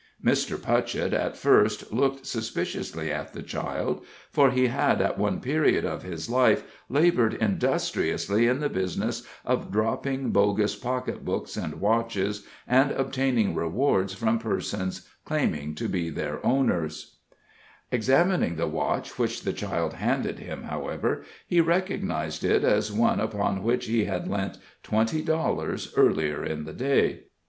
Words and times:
Mr. 0.25 0.59
Putchett 0.59 1.13
at 1.13 1.37
first 1.37 1.93
looked 1.93 2.25
suspiciously 2.25 3.11
at 3.11 3.33
the 3.33 3.43
child, 3.43 4.03
for 4.31 4.49
he 4.49 4.65
had 4.65 4.99
at 4.99 5.19
one 5.19 5.39
period 5.39 5.85
of 5.85 6.01
his 6.01 6.27
life 6.27 6.63
labored 6.89 7.35
industriously 7.35 8.47
in 8.47 8.61
the 8.61 8.67
business 8.67 9.21
of 9.45 9.71
dropping 9.71 10.31
bogus 10.31 10.75
pocketbooks 10.75 11.55
and 11.55 11.75
watches, 11.79 12.43
and 12.67 12.89
obtaining 12.93 13.53
rewards 13.53 14.11
from 14.15 14.39
persons 14.39 15.07
claiming 15.23 15.75
to 15.75 15.87
be 15.87 16.09
their 16.09 16.43
owners. 16.43 17.17
[Illustration: 17.91 17.91
MR. 17.91 17.91
PUTCHETT'S 17.91 18.07
NEW 18.07 18.13
FRIEND.] 18.13 18.27
Examining 18.47 18.55
the 18.57 18.75
watch 18.75 19.19
which 19.19 19.43
the 19.43 19.53
child 19.53 19.93
handed 19.93 20.39
him, 20.39 20.63
however, 20.63 21.23
he 21.45 21.61
recognized 21.61 22.43
it 22.43 22.63
as 22.63 22.91
one 22.91 23.19
upon 23.19 23.61
which 23.61 23.85
he 23.85 24.05
had 24.05 24.27
lent 24.27 24.57
twenty 24.81 25.21
dollars 25.21 25.93
earlier 25.95 26.43
in 26.43 26.63
the 26.63 26.73
day. 26.73 27.25